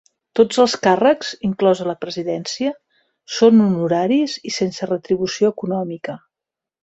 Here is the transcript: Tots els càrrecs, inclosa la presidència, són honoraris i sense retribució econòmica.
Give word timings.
Tots 0.37 0.59
els 0.61 0.75
càrrecs, 0.85 1.27
inclosa 1.49 1.85
la 1.89 1.95
presidència, 2.05 2.71
són 3.39 3.63
honoraris 3.67 4.37
i 4.53 4.57
sense 4.57 4.89
retribució 4.93 5.55
econòmica. 5.57 6.17